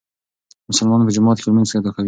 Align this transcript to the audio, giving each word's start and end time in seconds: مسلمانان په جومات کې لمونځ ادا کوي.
مسلمانان 0.69 1.07
په 1.07 1.13
جومات 1.15 1.37
کې 1.39 1.45
لمونځ 1.49 1.69
ادا 1.77 1.91
کوي. 1.95 1.99